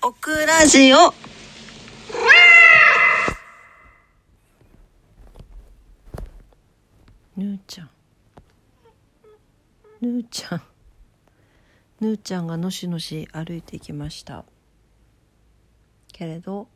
[0.00, 1.12] オクラジオ。
[7.36, 7.90] ぬーちゃん。
[10.00, 10.62] ぬーちゃん。
[12.00, 14.44] ぬーちゃんがのしのし歩いていきました。
[16.12, 16.68] けれど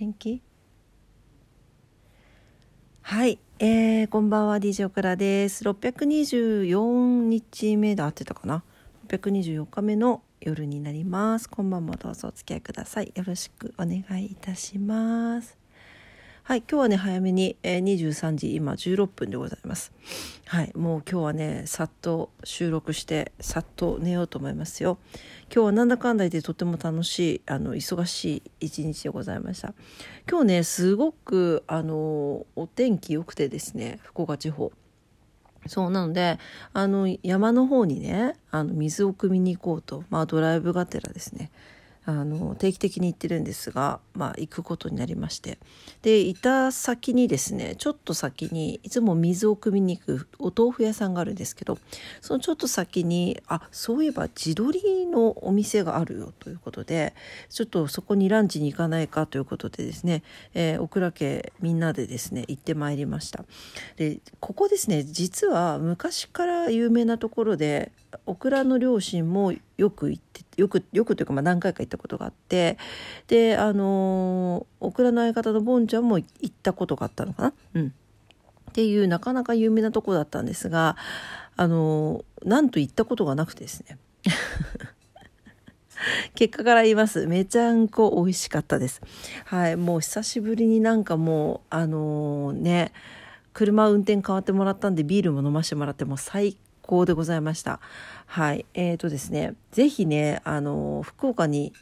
[0.00, 0.42] 元気？
[3.02, 4.56] はい、えー、こんばんは。
[4.56, 5.64] DJ オクラです。
[5.64, 8.64] 624日目で合ってたかな
[9.08, 11.48] ？624日目の夜になります。
[11.48, 13.12] 今晩もどうぞお付き合いください。
[13.14, 15.56] よろしくお願いいたします。
[16.44, 19.92] はい今日はね早めに、えー、23時今16分でございます。
[20.46, 24.98] はいもう今日はねさっと収録してさっと寝ようと思いますよ。
[25.54, 29.72] 今日はなんだかんだでとても楽しいあの忙しい一日でございました。
[30.28, 34.72] 今日ねすごくあのお天気良くてですね福岡地方。
[35.66, 36.38] そうなので
[36.72, 41.50] あの山の方にねあの水を汲みに行こうと、まあ、ドライブがてらですね
[42.04, 45.58] あの定期的に行ってるんですが、まあ、行くことになりまして。
[46.02, 51.78] でいた先にですねちょっと先にいつも水を汲みに行くお豆腐屋さんがあるんですけど
[52.20, 57.14] そのちょっと先にあそういえば地鶏のお店があるよということで
[57.50, 60.24] ちょっとそこにランチに行かないかということでですね、
[60.54, 63.44] えー、小倉家みんなでですね行ってまいりました。
[63.96, 67.92] でここですね実は昔から有名なところで
[68.26, 69.52] オクラの両親も
[69.82, 72.78] よく行ってよくよくというかまあ何回か行ったことがあって
[73.26, 77.52] であのオクラの相方のボンちゃんも行ったことがあったのかな？
[77.74, 77.94] うん。
[78.70, 80.96] っていうなかなか有名なとこだったんですが
[81.56, 83.98] あのなんと行ったことがなくてですね。
[86.34, 87.26] 結果から言います。
[87.26, 89.02] めちゃんこ美味しかったです。
[89.44, 89.76] はい。
[89.76, 92.92] もう久しぶりになんかもうあのー、ね
[93.52, 97.80] 車運転変わってもらったんでビールも飲ませてもらっても最高でございました
[98.26, 101.72] はいえーとですね是非ねあの、福岡に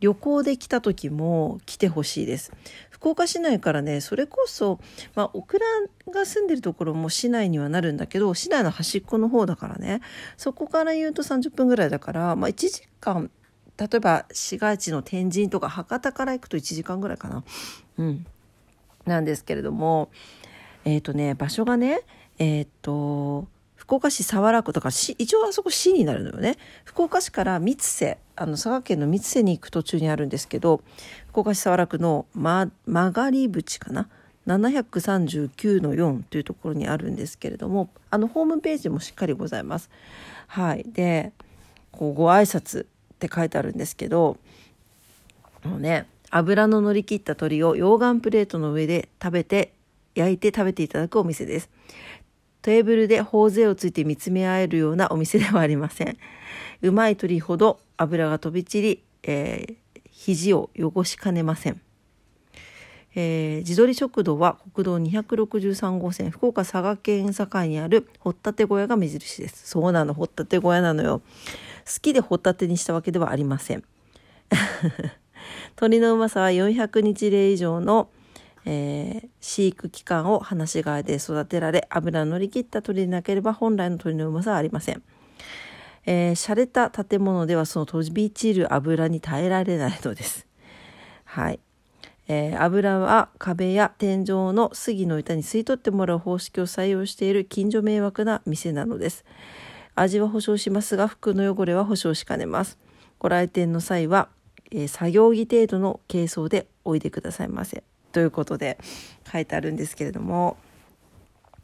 [0.00, 2.52] 旅行で来た時も来てほしいです
[2.90, 4.80] 福岡市内からねそれこそ、
[5.14, 5.66] まあ、オクラ
[6.12, 10.00] が住んでるところも市内にはなるんだけど市内の端っこの方だからね
[10.36, 13.30] そこから言うと30分ぐらいだから、まあ、1時間
[13.80, 17.44] 例えば市街地の天神とか博多から行くと1時間ぐらいかな。
[17.96, 18.26] うん。
[19.06, 20.10] なんですけれども、
[20.84, 22.02] えっ、ー、とね、場所がね、
[22.38, 23.48] えっ、ー、と、
[23.90, 26.58] 福岡市早良区とか市、一応あそこ市になるのよね。
[26.84, 30.80] 福岡市から三瀬、あの、佐賀県の三瀬に行く途中にあるんですけど、
[31.30, 34.08] 福岡市早良区の、ま、曲がり淵かな
[34.46, 39.90] ？739の4というところにあるんですけれども、あの、ホームページもしっかりございます。
[40.46, 40.84] はい。
[40.86, 41.32] で、
[41.90, 42.86] こう、ご挨拶っ
[43.18, 44.38] て書いてあるんですけど
[45.64, 49.72] もうね油の乗り切った鶏を溶岩プレートの上で食べて
[50.14, 51.68] 焼いて食べていただくお店です
[52.62, 56.16] テーブルで頬杖をついて見つめ合えるようなお店ではありません。
[56.82, 61.80] うまい鶏ほど油が飛び散り、えー、肘を汚しかねません。
[63.14, 69.68] えー、地鶏食堂は国道263号線福岡佐賀県境にある掘ったて小屋が目印です。
[69.68, 71.20] そうなの掘ったて小屋なのよ。
[71.86, 73.82] 好きでホタテにしたわけではありません。
[75.76, 78.10] 鳥のうまさは400日例以上の、
[78.64, 85.02] えー、飼育期間を放し飼いで育てられ油乗り切った鳥でなければ本来の鳥のうまさはありません
[86.06, 90.46] えー、洒落た建物ではその飛び散る油に耐えられないのです。
[91.24, 91.60] はい。
[92.26, 99.24] えー、油は壁や天井の杉の板に吸い取ってもらう方式を採用している近所迷惑な店なのです。
[99.94, 102.78] 味は保証しますが服の汚れは保証しかねます
[103.18, 104.28] ご来店の際は、
[104.70, 107.82] えー、作業着程度の軽装でおいでくださいませ
[108.12, 108.78] ということで
[109.30, 110.56] 書いてあるんですけれども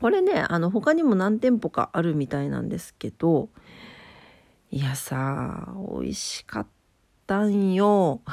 [0.01, 3.49] これねあの他にも何店舗かあるみたいなんですけど
[4.71, 5.69] いやさ
[6.01, 6.67] 美味しかっ
[7.27, 8.21] たんよ。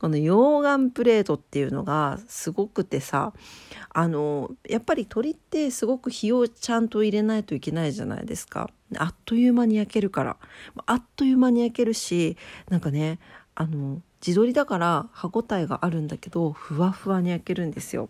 [0.00, 3.34] この溶岩プレートっていうのがすごくてさ
[3.90, 8.70] あのやっぱり鳥ってすごく火をちゃんと入れないといけないじゃないですか。
[8.96, 10.36] あっという間に焼けるから。
[10.86, 12.36] あっという間に焼けるし
[12.68, 13.18] なんかね
[13.54, 18.08] あの地鶏だから歯ごたえがあるんだけどふわふわに焼けるんですよ。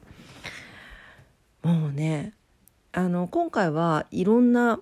[1.62, 2.34] もうね
[2.92, 4.78] あの今回はいろんな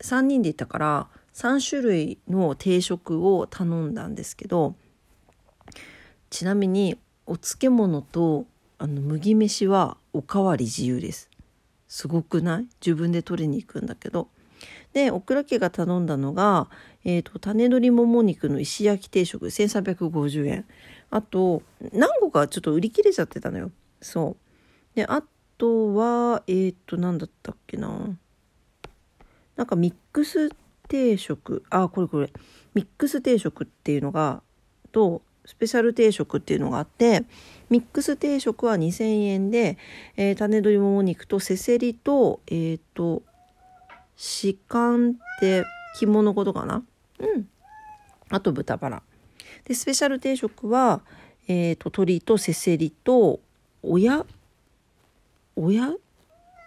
[0.00, 4.74] 3人でいたから3種類の定食を頼んだんですけど
[6.30, 8.46] ちなみにお漬物と
[8.78, 11.30] あの麦飯はおかわり自由です。
[11.86, 12.66] すごくない？
[12.84, 14.28] 自分で取りに行くんだけど。
[14.92, 16.68] でオクラ家が頼んだのが、
[17.04, 20.64] えーと、種鶏もも肉の石焼き定食1350円。
[21.10, 21.62] あと
[21.92, 23.70] 何個かちょっと売り切れちゃってたのよ。
[24.00, 24.36] そ
[24.94, 24.96] う。
[24.96, 25.22] であ
[25.58, 28.16] とはえっ、ー、と何だったっけな。
[29.56, 30.50] なんかミックス
[30.88, 31.64] 定食。
[31.70, 32.30] あこれこれ。
[32.74, 34.42] ミックス定食っていうのが
[34.92, 37.24] とスペシャル定食っていうのがあって
[37.68, 39.76] ミックス定食は2,000円で、
[40.16, 43.22] えー、種鶏もも肉とせせりとえっ、ー、と
[44.24, 45.64] 士官って
[45.98, 46.84] 着物ことかな？
[47.18, 47.48] うん。
[48.30, 49.02] あと豚バラ。
[49.64, 51.00] でスペシャル定食は、
[51.48, 53.40] えーと、鶏とせせりと
[53.82, 54.24] 親
[55.56, 55.92] 親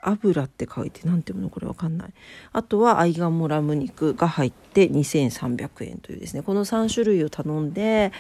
[0.08, 2.14] 油って書いて何ていうのこれわかんない。
[2.52, 6.44] あとはアイガモラム肉が入って2300円というですね。
[6.44, 8.12] この3種類を頼んで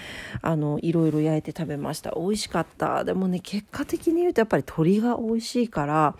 [0.41, 2.13] あのいろいろ焼いて食べました。
[2.15, 3.03] 美味しかった。
[3.03, 6.15] でもね結果的に言うとやっぱり鶏が美味しいから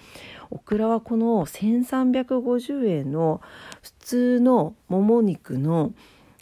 [0.49, 3.41] オクラはこの1350円の
[3.81, 5.93] 普通のもも肉の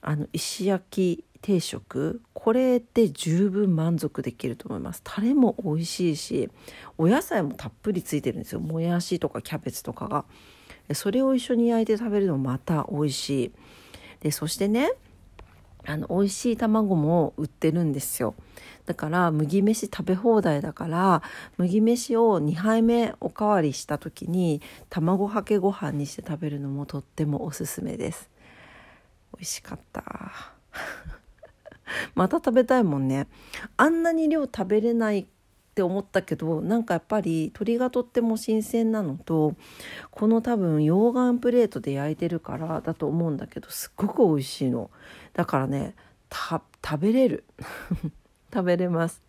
[0.01, 5.01] あの石焼き定食これで十分満足できると思います。
[5.03, 6.49] タレも美味しいし
[6.97, 8.61] お野菜もたっぷりついてるんですよ。
[8.61, 10.25] もやしとかキャベツとかが。
[10.93, 13.51] それを一緒に焼いて食べるのもまた美味しい。
[14.21, 14.93] でそしてね
[15.85, 18.35] あの美味しい卵も売ってるんですよ。
[18.85, 21.21] だから麦飯食べ放題だから
[21.57, 28.29] 麦飯を2杯目おかわりした時に卵かけご飯にして食べるのもとってもおすすめです。
[29.33, 30.03] 美味しかった。
[32.15, 33.27] また食べたいもんね。
[33.77, 35.25] あんなに量食べれないっ
[35.73, 39.55] て思ったけどなんかやっぱり鶏がとっても新鮮なのと
[40.11, 44.91] この多分溶岩プレートで焼いてるからだと思うんだけどすっごく美味しいの。
[45.33, 45.95] だからね
[46.31, 46.61] 食
[46.99, 47.43] べれる。
[48.53, 49.23] 食べれます。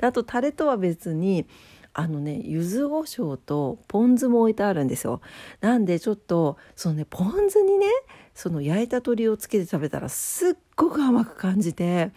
[0.00, 1.46] あとタレとは別に
[1.94, 5.20] あのね柚子胡椒とポン酢も置いてあるんですよ。
[5.60, 7.86] なんでちょっとそのねポン酢にね
[8.34, 12.10] その焼いた鶏をつけて食べたらすっごく甘く感じて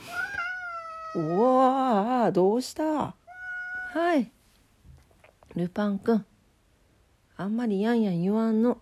[1.15, 2.83] うわーどうした？
[2.83, 3.15] は
[4.17, 4.31] い。
[5.55, 6.25] ルパンくん。
[7.37, 8.77] あんまりやんやん言わんの。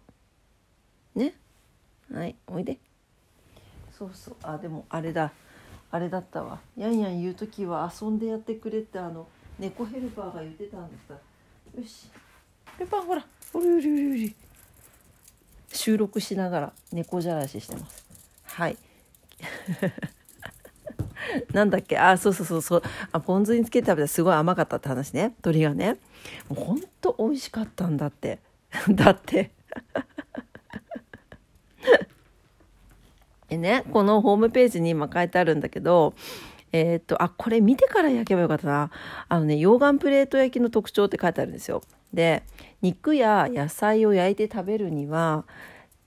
[1.15, 1.35] ね？
[2.11, 2.79] はいおいで。
[3.91, 4.35] そうそう。
[4.41, 5.31] あでもあれだ。
[5.91, 6.59] あれだったわ。
[6.75, 9.27] やんやん言う時は遊んでやってくれってあの
[9.59, 11.09] 猫ヘルパーが言ってたんです
[11.79, 12.09] よし。
[12.79, 13.23] ルパンほら。
[13.53, 14.35] おりおりおりおり。
[15.71, 18.05] 収録しながら猫じゃらししてます。
[18.45, 18.77] はい
[21.53, 21.97] なんだっけ？
[21.97, 22.83] あそうそうそうそう。
[23.11, 25.35] あポン酢につけて食べたらすごい甘かったって話ね。
[25.43, 25.97] 鶏がね。
[26.49, 28.39] もうほんと美味しかったんだって。
[28.89, 29.51] だって。
[33.49, 36.15] でねこのホームページに今書いてあるんだけど
[36.71, 38.89] えー、っとあこれ見てから焼けばよかったな。
[39.29, 41.83] あのね溶岩プレート焼きの特徴って書いてあるんですよ。
[42.13, 42.43] で
[42.81, 45.45] 肉や野菜を焼いて食べるには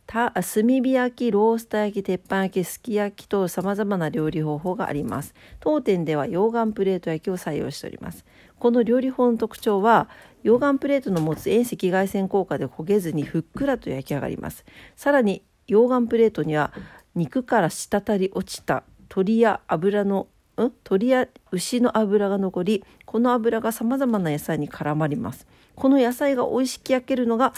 [0.07, 5.35] 炭火焼きロースター焼き鉄板焼きすき焼きとさまざまな料理方法があります。
[5.59, 8.25] 当店では溶岩プレート焼きを採用しております。
[8.59, 10.09] この料理法の特徴は
[10.45, 14.65] 溶岩プレートの持つ遠赤外線効果で焦げずにふっくらと焼き上がります。
[14.95, 16.73] さらに溶岩プレートには
[17.17, 20.63] 肉から滴り落ちた鶏や油のん？
[20.63, 25.47] 鶏や牛の油が残りこの油がさまざまな野菜に絡まります。
[25.75, 27.53] この野菜が美味しく焼けるのが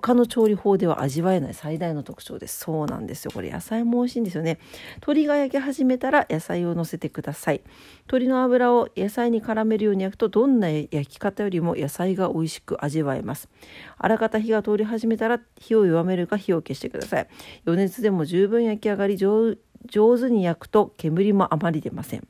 [0.00, 2.58] 他の調理法では味わえない最大の特徴です。
[2.60, 3.30] そうなんですよ。
[3.32, 4.58] これ野菜も美味しいんですよね。
[4.96, 7.62] 鶏が焼き始めたら野菜を乗せてください。
[8.00, 13.48] 鶏の油を野菜に絡めるように焼くとどんな焼き方よりも野菜が美味しく味わえます。
[13.98, 17.28] あらかた火が通り始めたら火を弱めるか火を消してください。
[17.66, 19.56] 余熱でも十分焼き上がり上
[19.86, 22.28] 手に焼くと煙もあまり出ません。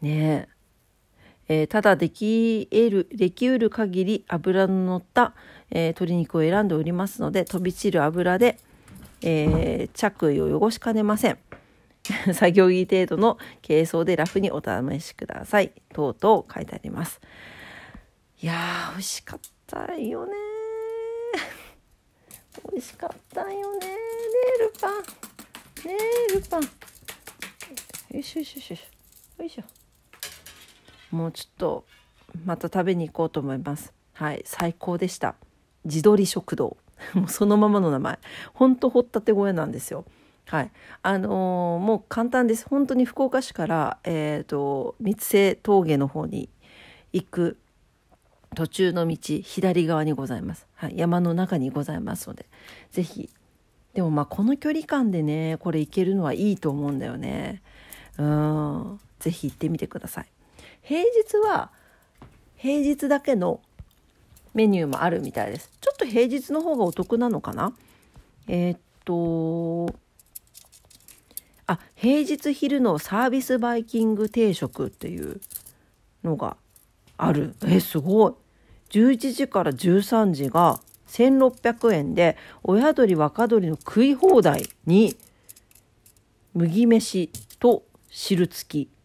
[0.00, 0.55] ねえ。
[1.48, 5.34] えー、ただでき得るできうる限り油の乗った
[5.70, 8.58] えー、鶏肉を選んでおりますので飛び散る油で、
[9.22, 11.38] えー、着衣を汚しかねません。
[12.34, 13.36] 作業着程度の
[13.66, 15.72] 軽装でラフにお試しください。
[15.92, 17.20] とうとう書いてあります。
[18.40, 20.32] いやー、美味しかったよね
[22.70, 23.48] 美味しかったよ
[23.78, 23.94] ねね
[24.60, 25.02] えルパン。
[25.88, 25.96] ね
[26.30, 26.62] えルパン。
[26.62, 26.68] よ
[28.20, 28.82] いしょよしよしよし。
[29.38, 29.75] よいしょ。
[31.10, 31.84] もうちょっと、
[32.44, 33.92] また食べに行こうと思います。
[34.12, 35.34] はい、最高でした。
[35.84, 36.76] 地鶏食堂。
[37.14, 38.18] もうそのままの名前。
[38.54, 40.04] ほんと掘ったて小屋なんですよ。
[40.48, 40.70] はい
[41.02, 42.68] あのー、もう簡単です。
[42.68, 46.48] 本当に福岡市からえっ、ー、と三瀬峠の方に
[47.12, 47.58] 行く
[48.54, 52.46] 途中の道左側にございます、はい、山の中にございますので
[52.90, 53.28] 是非
[53.92, 57.62] でもまあこの距離感でねこれ行けるのはいいと思うんだよね。
[58.18, 60.26] うん是非行ってみてください。
[60.86, 61.72] 平日は
[62.54, 63.60] 平日だけの
[64.54, 65.72] メニューもあるみたいです。
[65.80, 67.72] ちょっと平日の方がお得なのかな？
[68.46, 69.92] えー、っと、
[71.66, 75.40] あ、平日昼のサービスバイキング定食っていう
[76.22, 76.56] のが
[77.16, 77.56] ある。
[77.66, 78.32] え、すごい。
[78.90, 80.78] 11時から13時が
[81.08, 85.16] 1600円で、親鳥若鳥の食い放題に
[86.54, 87.28] 麦飯
[87.58, 88.95] と汁付き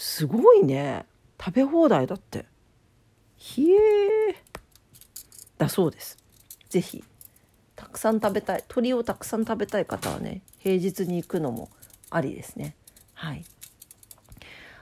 [0.00, 1.04] すごいね。
[1.38, 2.46] 食べ放題だって。
[3.36, 4.34] ひえ
[5.58, 6.16] だそうです。
[6.70, 7.04] 是非
[7.76, 8.56] たくさん食べたい。
[8.62, 11.68] 鶏をたくさん食べたい方はね平日に行くのも
[12.08, 12.74] ありですね。
[13.12, 13.44] はい。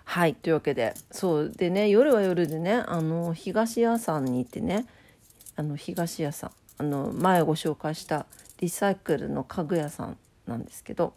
[0.05, 0.37] はい。
[0.37, 4.87] というわけでそうでね夜は夜でねあの東屋さんに行ってね
[5.57, 8.27] あの東屋さんあの前ご紹介した
[8.61, 11.15] リサイクルの家具屋さんなんですけど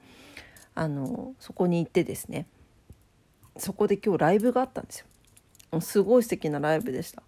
[0.74, 2.48] あのそこに行ってですね
[3.62, 5.06] そこで今日ライブがあったんです
[5.72, 5.82] よ。
[5.82, 7.24] すごい素敵なライブでした。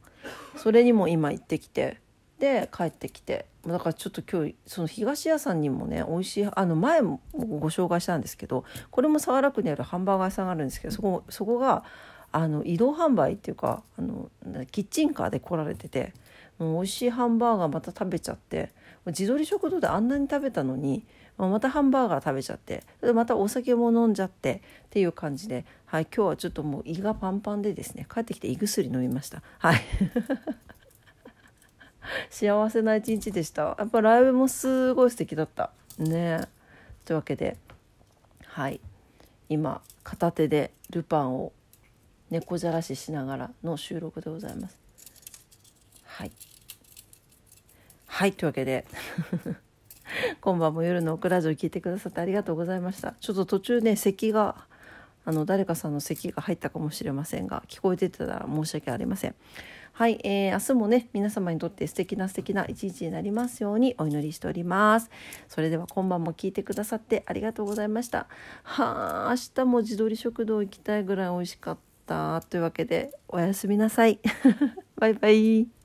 [0.57, 1.99] それにも今行ってきて
[2.39, 11.83] で帰ってきてだからちょっと今日その東屋さんにもね美味しいあの前もご紹介したんですけどこれも早良区にあるハンバーガー屋さんがあるんですけどそこそこが
[12.31, 14.29] あの移動販売っていうかあの
[14.71, 16.13] キッチンカーで来られてて
[16.57, 18.71] もう美味しいハンバーガーまた食べちゃって
[19.05, 21.05] 自撮り食堂であんなに食べたのに
[21.37, 29.41] またハンバーガー食べちゃってまたお酒も飲んじゃってっていう感じで、はい、今日はちょっともう胃がパンパンでですね帰ってきて胃薬飲みました。
[29.59, 29.81] はい。
[32.29, 33.75] 幸せな一日でした。
[33.79, 35.71] やっぱライブもすごい素敵だった。
[35.97, 36.41] ね。
[37.05, 37.57] というわけで
[38.45, 38.79] はい。
[39.49, 41.51] 今片手でルパンを
[42.29, 44.79] 猫じゃらししながらの収録でございます。
[46.05, 46.31] はい。
[48.05, 48.85] はいというわけで
[50.41, 53.15] 今晩も夜のオクラジオ聞いてくださってありがとうございました。
[53.19, 54.55] ちょっと途中ね咳が
[55.25, 59.35] あの誰かさんの咳が入ったかもしれませんが聞こえてたら申し訳ありません。
[59.93, 65.09] はい、えー、明日もね皆様にとって素敵な素敵な一日になりますようにお祈りしております。
[65.47, 68.27] それでは今晩も聞いてくださってありがとうございました。
[68.63, 71.83] はあ明日も自撮り食堂行きたいぐらい美味しかった。
[72.05, 74.19] というわけでおやすみなさい。
[74.97, 75.82] バイバイ。